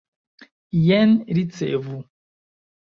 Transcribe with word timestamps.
Jen, 0.87 1.13
ricevu! 1.41 2.03